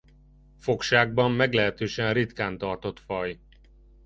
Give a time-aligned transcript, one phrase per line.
[0.57, 3.39] Fogságban meglehetősen ritkán tartott faj.